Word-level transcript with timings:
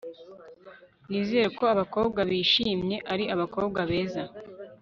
nizera 1.09 1.47
ko 1.57 1.63
abakobwa 1.73 2.19
bishimye 2.29 2.95
ari 3.13 3.25
abakobwa 3.33 3.79
beza 3.89 4.23